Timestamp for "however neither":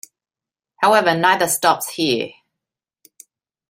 0.77-1.47